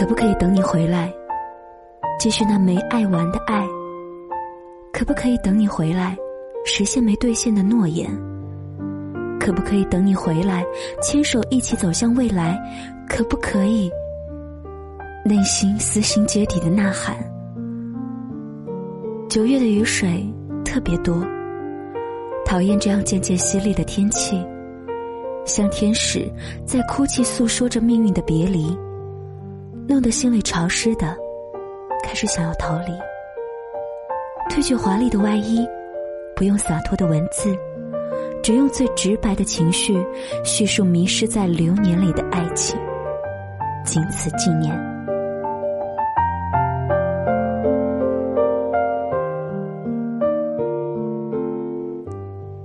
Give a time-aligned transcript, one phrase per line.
[0.00, 1.12] 可不可以等你回来，
[2.18, 3.68] 继续那没爱完的爱？
[4.94, 6.16] 可不可以等你回来，
[6.64, 8.10] 实现没兑现的诺言？
[9.38, 10.64] 可不可以等你回来，
[11.02, 12.58] 牵手一起走向未来？
[13.06, 13.90] 可不可以？
[15.22, 17.14] 内心撕心结底的呐喊。
[19.28, 20.26] 九月的雨水
[20.64, 21.14] 特别多，
[22.46, 24.42] 讨厌这样渐渐淅沥的天气，
[25.44, 26.26] 像天使
[26.64, 28.74] 在哭泣，诉说着命运的别离。
[29.90, 31.16] 弄得心里潮湿的，
[32.04, 32.92] 开始想要逃离。
[34.48, 35.66] 褪去华丽的外衣，
[36.36, 37.52] 不用洒脱的文字，
[38.40, 40.00] 只用最直白的情绪
[40.44, 42.78] 叙述迷失在流年里的爱情，
[43.84, 44.72] 仅此纪念。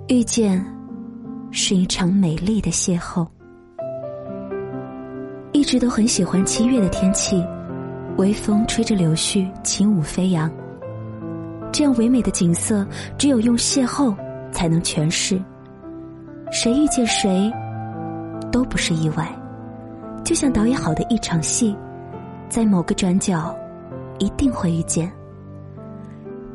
[0.09, 0.63] 遇见，
[1.49, 3.25] 是一场美丽的邂逅。
[5.65, 7.43] 一直都很喜欢七月的天气，
[8.17, 10.47] 微风吹着柳絮，轻舞飞扬。
[11.73, 12.85] 这样唯美的景色，
[13.17, 14.15] 只有用邂逅
[14.51, 15.41] 才能诠释。
[16.51, 17.51] 谁遇见谁，
[18.51, 19.27] 都不是意外，
[20.23, 21.75] 就像导演好的一场戏，
[22.47, 23.51] 在某个转角，
[24.19, 25.11] 一定会遇见。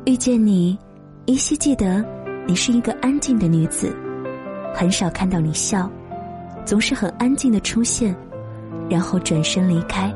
[0.05, 0.79] 遇见你，
[1.25, 2.01] 依稀记得
[2.47, 3.93] 你是一个安静的女子，
[4.73, 5.91] 很少看到你笑，
[6.63, 8.15] 总是很安静的出现。
[8.91, 10.13] 然后转身离开。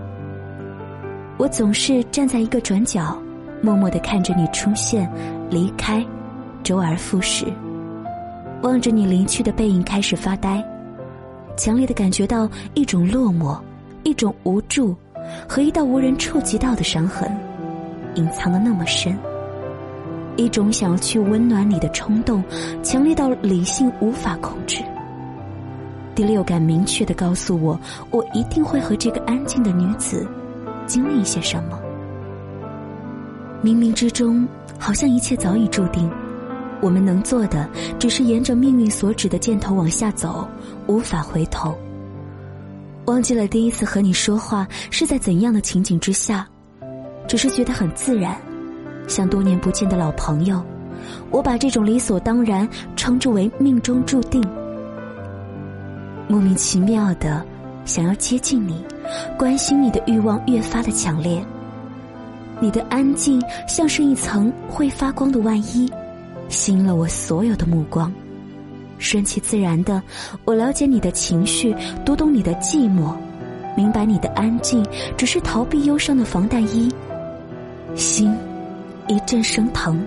[1.38, 3.18] 我总是站在一个转角，
[3.62, 5.10] 默默的看着你出现、
[5.50, 6.06] 离开，
[6.62, 7.46] 周而复始，
[8.62, 10.62] 望着你离去的背影开始发呆，
[11.56, 13.58] 强烈的感觉到一种落寞，
[14.04, 14.94] 一种无助，
[15.48, 17.32] 和一道无人触及到的伤痕，
[18.16, 19.18] 隐藏的那么深。
[20.36, 22.44] 一种想要去温暖你的冲动，
[22.84, 24.84] 强烈到理性无法控制。
[26.16, 27.78] 第六感明确的告诉我，
[28.10, 30.26] 我一定会和这个安静的女子
[30.88, 31.78] 经历一些什么。
[33.62, 34.48] 冥冥之中，
[34.80, 36.10] 好像一切早已注定，
[36.82, 37.68] 我们能做的
[38.00, 40.48] 只是沿着命运所指的箭头往下走，
[40.88, 41.78] 无法回头。
[43.06, 46.48] 忘记了第一次和你说话是在怎样的情景之下，
[47.28, 48.38] 只是觉得很自然，
[49.06, 50.64] 像多年不见的老朋友。
[51.30, 54.42] 我把这种理所当然称之为命中注定。
[56.28, 57.44] 莫名其妙的
[57.86, 58.84] 想要接近你，
[59.38, 61.44] 关心你的欲望越发的强烈。
[62.60, 65.92] 你的安静像是一层会发光的外衣，
[66.50, 68.12] 吸引了我所有的目光。
[68.98, 70.02] 顺其自然的，
[70.46, 71.76] 我了解你的情绪，
[72.06, 73.14] 读懂你的寂寞，
[73.76, 74.84] 明白你的安静
[75.18, 76.92] 只是逃避忧伤的防弹衣。
[77.94, 78.34] 心
[79.08, 80.02] 一阵生疼，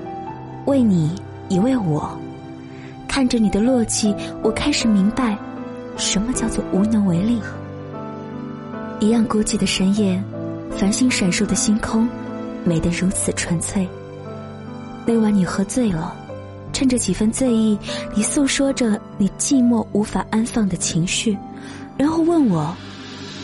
[0.65, 1.15] 为你，
[1.49, 2.11] 也为我。
[3.07, 5.39] 看着你的落寂，我开始明白。
[5.99, 7.41] 什么叫做无能为力？
[9.01, 10.23] 一样孤寂的深夜，
[10.71, 12.09] 繁星闪烁的星空，
[12.65, 13.87] 美得如此纯粹。
[15.05, 16.15] 那晚你喝醉了，
[16.73, 17.77] 趁着几分醉意，
[18.15, 21.37] 你诉说着你寂寞无法安放的情绪，
[21.97, 22.73] 然后问我，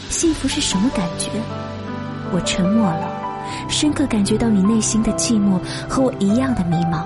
[0.09, 1.31] 幸福是什么感觉？
[2.33, 3.11] 我沉默了，
[3.69, 7.05] 深刻感觉到你内心的寂寞和我一样的迷茫。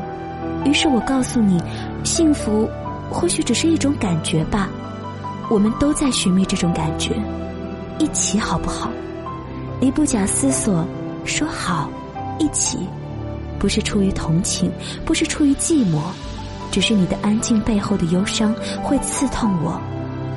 [0.66, 1.58] 于是我告诉你，
[2.04, 2.68] 幸福
[3.10, 4.68] 或许只是一种感觉吧。
[5.50, 7.14] 我们都在寻觅这种感觉，
[7.98, 8.90] 一起好不好？
[9.80, 10.84] 你不假思索
[11.24, 11.88] 说好，
[12.38, 12.78] 一起，
[13.58, 14.70] 不是出于同情，
[15.06, 16.00] 不是出于寂寞，
[16.70, 19.80] 只是你的安静背后的忧伤会刺痛我，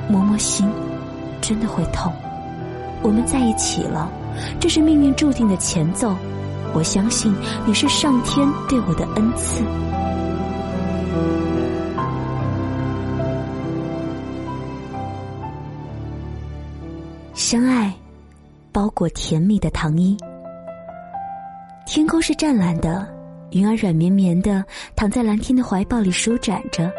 [0.08, 0.66] 摸摸心，
[1.40, 2.10] 真的会痛。
[3.02, 4.10] 我们在一起了，
[4.58, 6.14] 这是命运注定的前奏。
[6.72, 7.34] 我相信
[7.66, 9.62] 你是上天对我的恩赐。
[17.52, 17.92] 相爱，
[18.72, 20.16] 包裹甜蜜的糖衣。
[21.84, 23.06] 天空是湛蓝的，
[23.50, 24.64] 云儿软绵绵的
[24.96, 26.90] 躺在蓝天的怀抱里舒展着。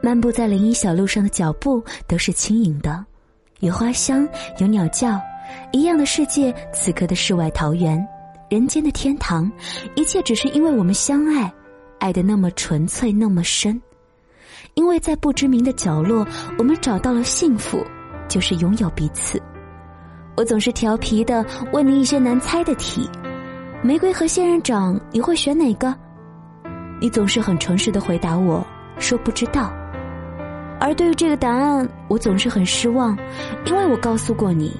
[0.00, 3.04] 漫步在林荫小路上的脚步都是轻盈的，
[3.58, 4.24] 有花香，
[4.58, 5.20] 有鸟叫，
[5.72, 6.54] 一样的世界。
[6.72, 7.98] 此刻的世外桃源，
[8.48, 9.50] 人间的天堂，
[9.96, 11.52] 一切只是因为我们相爱，
[11.98, 13.82] 爱的那么纯粹，那么深。
[14.74, 16.24] 因为在不知名的角落，
[16.56, 17.84] 我们找到了幸福，
[18.28, 19.42] 就是拥有彼此。
[20.36, 23.08] 我总是调皮的问你一些难猜的题，
[23.82, 25.94] 玫瑰和仙人掌你会选哪个？
[27.00, 28.64] 你总是很诚实的回答我
[28.98, 29.72] 说不知道。
[30.78, 33.16] 而对于这个答案，我总是很失望，
[33.64, 34.78] 因为我告诉过你，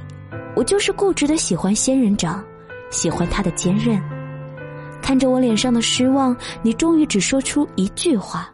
[0.55, 2.45] 我就是固执的喜欢仙人掌，
[2.91, 3.99] 喜欢它的坚韧。
[5.01, 8.47] 看着我脸上的失望，你终于只说出一句话，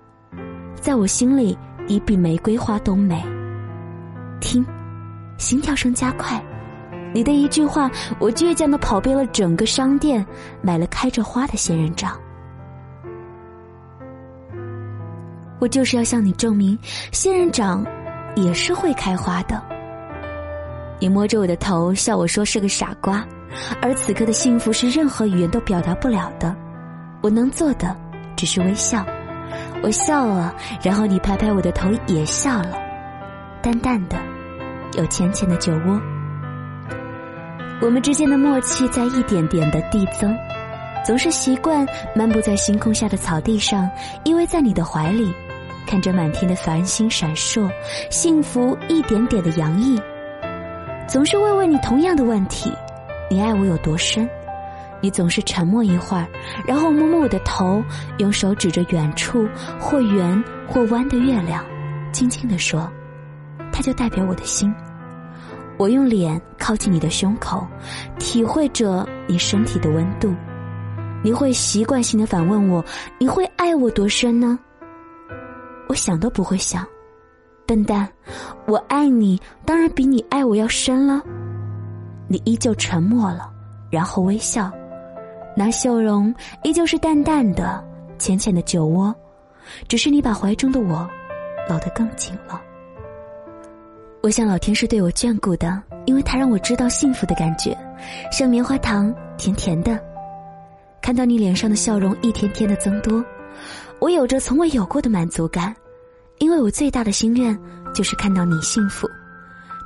[0.76, 1.58] 在我心里，
[1.88, 3.20] 你比玫瑰花都美。
[4.40, 4.64] 听，
[5.36, 6.40] 心跳声加快。
[7.14, 10.24] 你的一句话，我倔强的跑遍了整个商店，
[10.62, 12.18] 买了开着花的仙人掌。
[15.58, 16.78] 我就是要向你证明，
[17.12, 17.86] 仙人掌
[18.34, 19.62] 也是会开花的。
[20.98, 23.24] 你摸着我的头，笑我说是个傻瓜，
[23.80, 26.54] 而此刻的幸福是任何语言都表达不了的。
[27.20, 27.96] 我能做的
[28.34, 29.04] 只是微笑。
[29.82, 32.76] 我笑了，然后你拍拍我的头，也笑了，
[33.60, 34.16] 淡淡的，
[34.94, 36.00] 有浅浅的酒窝。
[37.82, 40.32] 我们之间的默契在一点点的递增，
[41.04, 41.84] 总是习惯
[42.14, 43.90] 漫步在星空下的草地上，
[44.22, 45.34] 依偎在你的怀里，
[45.84, 47.68] 看着满天的繁星闪烁，
[48.08, 50.00] 幸福一点点的洋溢。
[51.08, 52.72] 总是会问你同样的问题：
[53.28, 54.30] 你爱我有多深？
[55.00, 56.24] 你总是沉默一会儿，
[56.64, 57.82] 然后摸摸我的头，
[58.18, 59.48] 用手指着远处
[59.80, 61.64] 或圆或弯的月亮，
[62.12, 62.88] 轻轻地说
[63.72, 64.72] ：“它就代表我的心。”
[65.78, 67.66] 我用脸靠近你的胸口，
[68.18, 70.32] 体会着你身体的温度。
[71.24, 72.84] 你会习惯性的反问我
[73.18, 74.58] ：“你会爱我多深呢？”
[75.88, 76.86] 我想都不会想，
[77.66, 78.08] 笨蛋，
[78.66, 81.22] 我爱你当然比你爱我要深了。
[82.28, 83.50] 你依旧沉默了，
[83.90, 84.70] 然后微笑，
[85.56, 87.84] 那笑容依旧是淡淡的、
[88.18, 89.14] 浅浅的酒窝，
[89.86, 91.08] 只是你把怀中的我
[91.68, 92.60] 搂得更紧了。
[94.22, 97.76] 我想老天是对我眷顾的，因为他让我知道幸福的感觉，
[98.30, 99.98] 像棉花糖，甜甜的。
[101.00, 103.24] 看到你脸上的笑容一天天的增多，
[103.98, 105.74] 我有着从未有过的满足感，
[106.38, 107.58] 因为我最大的心愿
[107.92, 109.10] 就是看到你幸福。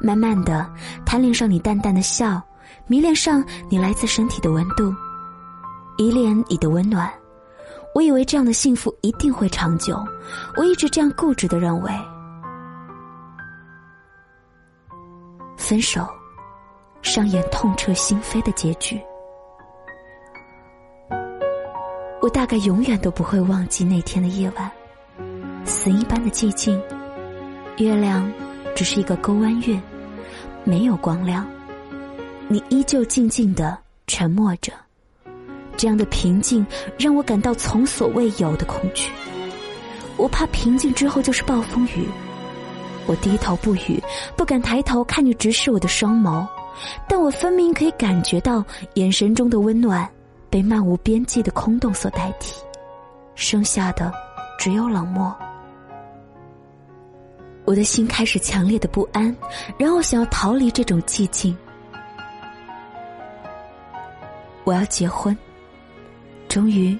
[0.03, 0.71] 慢慢的，
[1.07, 2.39] 贪恋上你淡淡的笑，
[2.87, 4.95] 迷恋上你来自身体的温度，
[5.97, 7.11] 依恋你的温暖。
[7.95, 9.99] 我以为这样的幸福一定会长久，
[10.59, 11.91] 我一直这样固执的认为。
[15.57, 16.07] 分手，
[17.03, 19.01] 上演痛彻心扉的结局。
[22.21, 24.71] 我大概永远都不会忘记那天的夜晚，
[25.65, 26.81] 死一般的寂静，
[27.79, 28.31] 月亮
[28.75, 29.81] 只是一个钩弯月，
[30.65, 31.47] 没有光亮。
[32.49, 33.77] 你依旧静静的
[34.07, 34.73] 沉默着，
[35.77, 36.67] 这样的平静
[36.99, 39.11] 让我感到从所未有的恐惧。
[40.17, 42.09] 我怕平静之后就是暴风雨。
[43.07, 44.03] 我低头不语，
[44.37, 46.47] 不敢抬头看你直视我的双眸，
[47.09, 48.65] 但我分明可以感觉到
[48.95, 50.09] 眼神中的温暖
[50.51, 52.61] 被漫无边际的空洞所代替，
[53.35, 54.13] 剩下的
[54.59, 55.35] 只有冷漠。
[57.65, 59.35] 我的心开始强烈的不安，
[59.79, 61.57] 然后想要逃离这种寂静。
[64.65, 65.37] 我要结婚，
[66.49, 66.99] 终于，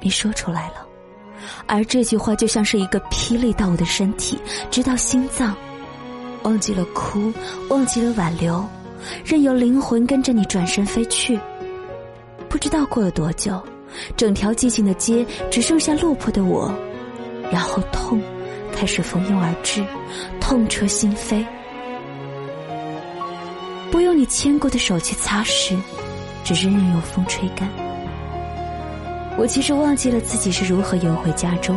[0.00, 0.83] 你说出来了。
[1.66, 4.38] 而这句话就像是一个霹雳到我的身体，
[4.70, 5.54] 直到心脏，
[6.42, 7.32] 忘记了哭，
[7.70, 8.64] 忘记了挽留，
[9.24, 11.38] 任由灵魂跟着你转身飞去。
[12.48, 13.60] 不知道过了多久，
[14.16, 16.72] 整条寂静的街只剩下落魄的我，
[17.50, 18.22] 然后痛
[18.72, 19.84] 开始蜂拥而至，
[20.40, 21.44] 痛彻心扉。
[23.90, 25.76] 不用你牵过的手去擦拭，
[26.44, 27.68] 只是任由风吹干。
[29.36, 31.76] 我其实忘记了自己是如何游回家中，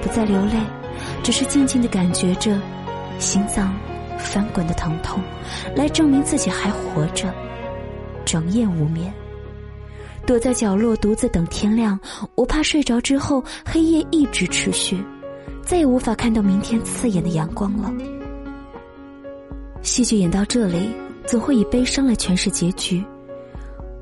[0.00, 0.54] 不再流泪，
[1.22, 2.58] 只是静静的感觉着
[3.18, 3.74] 心脏
[4.18, 5.20] 翻滚的疼痛，
[5.76, 7.32] 来证明自己还活着，
[8.24, 9.12] 整夜无眠，
[10.26, 11.98] 躲在角落独自等天亮。
[12.34, 14.98] 我怕睡着之后黑夜一直持续，
[15.62, 17.92] 再也无法看到明天刺眼的阳光了。
[19.82, 20.90] 戏剧演到这里，
[21.26, 23.04] 总会以悲伤来诠释结局。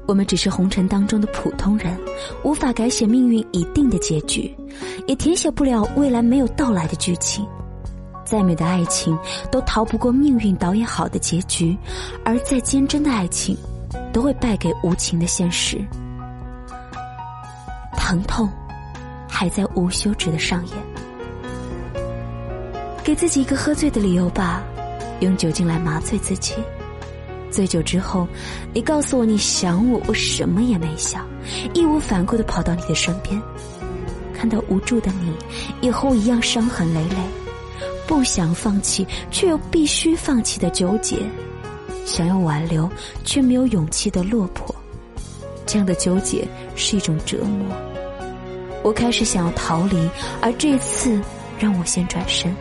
[0.06, 1.98] 我们只是红尘当中的普通人，
[2.44, 4.54] 无法改写命运已定的结局，
[5.06, 7.46] 也填写不了未来没有到来的剧情。
[8.24, 9.16] 再美的爱情，
[9.50, 11.76] 都逃不过命运导演好的结局；
[12.24, 13.56] 而再坚贞的爱情，
[14.12, 15.84] 都会败给无情的现实。
[17.96, 18.48] 疼痛，
[19.28, 20.76] 还在无休止的上演。
[23.02, 24.62] 给自己一个喝醉的理由吧，
[25.20, 26.54] 用酒精来麻醉自己。
[27.56, 28.28] 醉酒之后，
[28.74, 31.26] 你告诉我你想我，我什么也没想，
[31.72, 33.40] 义无反顾的跑到你的身边，
[34.34, 35.32] 看到无助的你，
[35.80, 37.16] 也和我一样伤痕累累，
[38.06, 41.16] 不想放弃却又必须放弃的纠结，
[42.04, 42.86] 想要挽留
[43.24, 44.74] 却没有勇气的落魄，
[45.64, 47.74] 这样的纠结是一种折磨。
[48.82, 49.96] 我开始想要逃离，
[50.42, 51.18] 而这次
[51.58, 52.54] 让我先转身。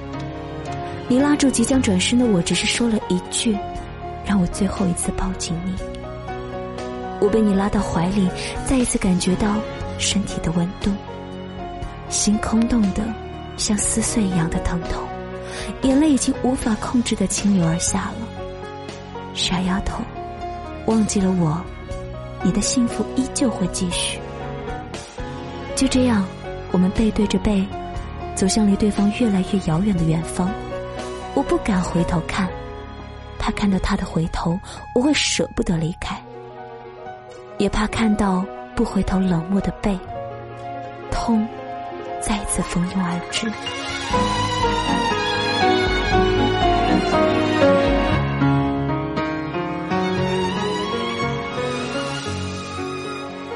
[1.09, 3.57] 你拉住即将转身的我，只是说了一句。
[4.25, 5.75] 让我最后一次抱紧你，
[7.21, 8.29] 我被你拉到怀里，
[8.65, 9.55] 再一次感觉到
[9.97, 10.91] 身体的温度，
[12.09, 13.03] 心空洞的
[13.55, 15.03] 像撕碎一样的疼痛，
[15.83, 18.27] 眼泪已经无法控制的倾流而下了。
[19.33, 20.01] 傻丫头，
[20.87, 21.61] 忘记了我，
[22.41, 24.19] 你的幸福依旧会继续。
[25.75, 26.25] 就这样，
[26.71, 27.65] 我们背对着背，
[28.33, 30.49] 走向离对方越来越遥远的远方。
[31.33, 32.49] 我不敢回头看，
[33.45, 34.59] 怕看到他的回头，
[34.95, 36.15] 我会舍不得离开；
[37.59, 38.43] 也怕看到
[38.75, 39.95] 不回头冷漠的背，
[41.11, 41.47] 痛
[42.19, 43.47] 再次蜂拥而至。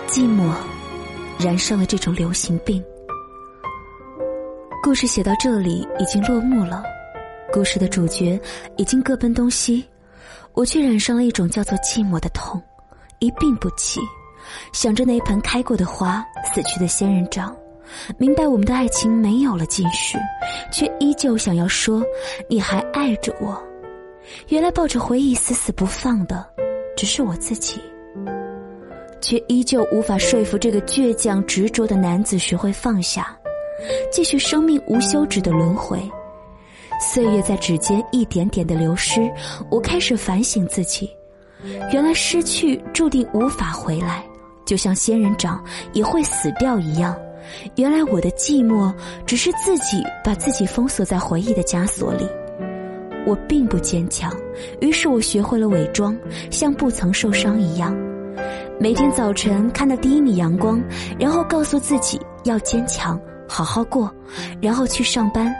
[0.08, 0.54] 寂寞
[1.40, 2.84] 染上了这种流行病。
[4.84, 6.84] 故事写到这里已经落幕了，
[7.52, 8.40] 故事的主角
[8.78, 9.84] 已经各奔东西，
[10.54, 12.62] 我却染上了一种叫做寂寞的痛，
[13.20, 14.00] 一病不起。
[14.74, 17.56] 想着那一盆开过的花，死去的仙人掌，
[18.18, 20.18] 明白我们的爱情没有了继续，
[20.72, 22.04] 却依旧想要说
[22.50, 23.62] 你还爱着我。
[24.48, 26.46] 原来抱着回忆死死不放的，
[26.96, 27.80] 只是我自己。
[29.22, 33.38] 却依旧无法说服这个倔强执着的男子学会放下，
[34.12, 36.00] 继续生命无休止的轮回。
[37.00, 39.32] 岁月在指尖一点点的流失，
[39.72, 41.10] 我开始反省自己，
[41.92, 44.24] 原来失去注定无法回来，
[44.66, 45.64] 就像仙人掌
[45.94, 47.16] 也会死掉一样。
[47.78, 48.94] 原来我的寂寞
[49.26, 52.28] 只是自己把自己封锁在回忆的枷锁里，
[53.26, 54.32] 我并不坚强，
[54.82, 56.16] 于是我学会了伪装，
[56.52, 57.96] 像不曾受伤一样。
[58.80, 60.82] 每天早晨看到第一米阳光，
[61.18, 64.14] 然后告诉自己要坚强，好好过，
[64.62, 65.54] 然后去上班。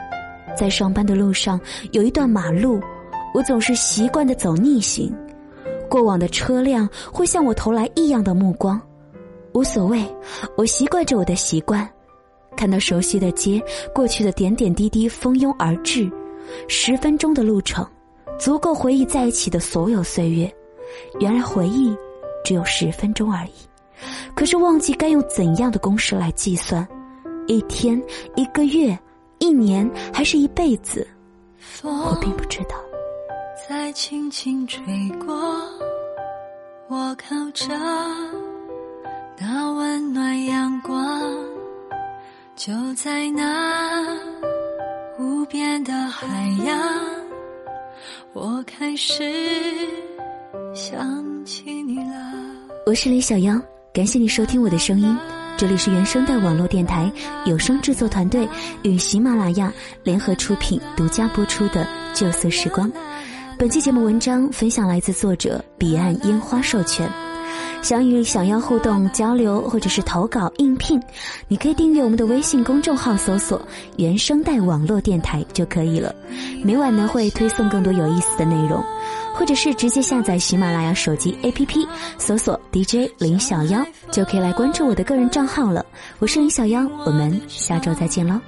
[0.56, 1.60] 在上班的路上
[1.92, 2.80] 有一段马路，
[3.34, 5.14] 我总是习惯的走逆行，
[5.88, 8.80] 过往的车辆会向我投来异样的目光，
[9.52, 10.04] 无所谓，
[10.56, 11.88] 我习惯着我的习惯。
[12.56, 13.62] 看到熟悉的街，
[13.94, 16.10] 过去的点点滴滴蜂拥而至，
[16.68, 17.86] 十分钟的路程，
[18.38, 20.52] 足够回忆在一起的所有岁月。
[21.18, 21.94] 原来回忆。
[22.42, 23.50] 只有十分钟而已，
[24.34, 26.88] 可是忘记该用怎样的公式来计算，
[27.46, 28.02] 一天、
[28.34, 28.98] 一个月、
[29.40, 31.06] 一年，还是一辈子？
[31.82, 32.76] 我并不知道。
[33.68, 34.82] 在轻轻吹
[35.24, 35.34] 过，
[36.88, 37.66] 我靠着
[39.38, 41.22] 那温暖阳光，
[42.54, 44.04] 就在那
[45.18, 46.26] 无边的海
[46.66, 46.78] 洋，
[48.34, 49.24] 我开始
[50.74, 52.14] 想起你了。
[52.84, 53.58] 我是李小妖，
[53.92, 55.16] 感谢你收听我的声音。
[55.60, 57.12] 这里是原声带网络电台
[57.44, 58.48] 有声制作团队
[58.80, 59.70] 与喜马拉雅
[60.02, 62.90] 联合出品、独家播出的《旧色时光》。
[63.58, 67.06] 本期节目文章分享来自作者彼岸烟花授权。
[67.82, 70.98] 想与想要互动交流或者是投稿应聘，
[71.46, 73.60] 你可以订阅我们的微信公众号，搜索
[73.98, 76.14] “原声带网络电台”就可以了。
[76.64, 78.82] 每晚呢会推送更多有意思的内容。
[79.34, 85.84] 或者是直接下载喜马拉雅手机 APP，搜索 DJ 林小妖，就可以来关注我的个人账号了。
[86.18, 88.40] 我是林小妖，我们下周再见喽。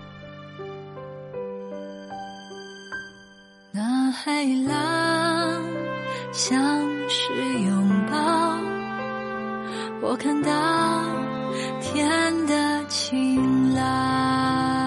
[3.70, 5.62] 那海浪
[6.32, 6.60] 像
[7.08, 7.32] 是
[7.64, 8.58] 拥抱，
[10.02, 10.50] 我看到
[11.80, 14.81] 天的晴朗。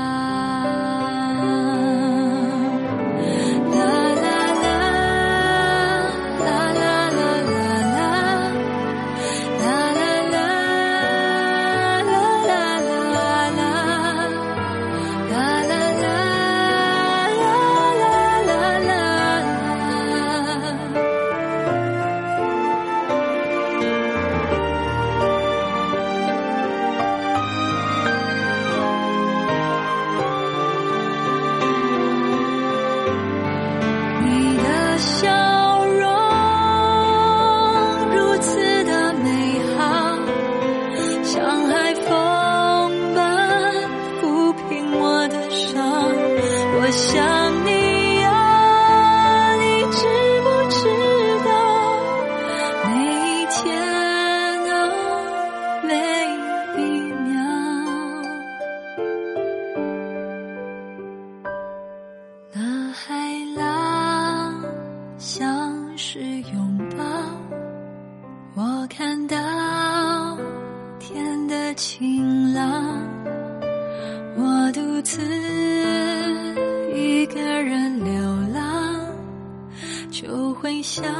[81.06, 81.14] 想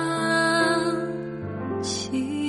[1.84, 2.45] 起